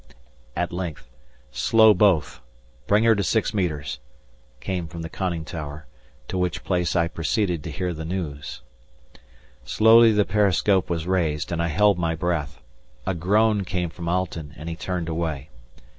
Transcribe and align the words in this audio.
At 0.55 0.73
length: 0.73 1.11
"Slow 1.51 1.93
both!" 1.93 2.39
"Bring 2.87 3.03
her 3.03 3.13
to 3.13 3.21
six 3.21 3.53
metres!" 3.53 3.99
came 4.59 4.87
from 4.87 5.03
the 5.03 5.09
conning 5.11 5.45
tower, 5.45 5.85
to 6.27 6.39
which 6.39 6.63
place 6.63 6.95
I 6.95 7.07
proceeded 7.07 7.63
to 7.63 7.69
hear 7.69 7.93
the 7.93 8.03
news. 8.03 8.63
Slowly 9.63 10.11
the 10.11 10.25
periscope 10.25 10.89
was 10.89 11.05
raised 11.05 11.51
and 11.51 11.61
I 11.61 11.67
held 11.67 11.99
my 11.99 12.15
breath; 12.15 12.59
a 13.05 13.13
groan 13.13 13.63
came 13.63 13.91
from 13.91 14.09
Alten 14.09 14.55
and 14.57 14.67
he 14.69 14.75
turned 14.75 15.07
away. 15.07 15.51